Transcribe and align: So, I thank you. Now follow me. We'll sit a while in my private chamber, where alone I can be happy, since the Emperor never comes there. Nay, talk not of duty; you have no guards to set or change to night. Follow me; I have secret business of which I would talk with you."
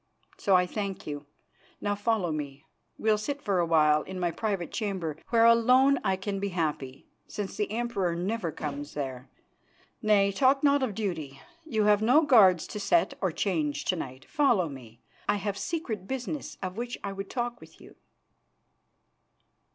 So, 0.39 0.55
I 0.55 0.65
thank 0.65 1.05
you. 1.05 1.27
Now 1.79 1.93
follow 1.93 2.31
me. 2.31 2.65
We'll 2.97 3.19
sit 3.19 3.47
a 3.47 3.65
while 3.65 4.01
in 4.01 4.19
my 4.19 4.31
private 4.31 4.71
chamber, 4.71 5.15
where 5.29 5.45
alone 5.45 5.99
I 6.03 6.15
can 6.15 6.39
be 6.39 6.49
happy, 6.49 7.05
since 7.27 7.55
the 7.55 7.71
Emperor 7.71 8.15
never 8.15 8.51
comes 8.51 8.95
there. 8.95 9.29
Nay, 10.01 10.31
talk 10.31 10.63
not 10.63 10.81
of 10.81 10.95
duty; 10.95 11.39
you 11.67 11.83
have 11.83 12.01
no 12.01 12.23
guards 12.23 12.65
to 12.69 12.79
set 12.79 13.13
or 13.21 13.31
change 13.31 13.85
to 13.85 13.95
night. 13.95 14.25
Follow 14.25 14.67
me; 14.67 15.03
I 15.29 15.35
have 15.35 15.55
secret 15.55 16.07
business 16.07 16.57
of 16.63 16.77
which 16.77 16.97
I 17.03 17.13
would 17.13 17.29
talk 17.29 17.61
with 17.61 17.79
you." 17.79 17.95